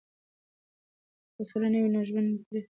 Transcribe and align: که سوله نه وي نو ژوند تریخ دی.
که 1.35 1.41
سوله 1.49 1.67
نه 1.73 1.79
وي 1.81 1.89
نو 1.93 2.01
ژوند 2.09 2.29
تریخ 2.45 2.63
دی. 2.63 2.63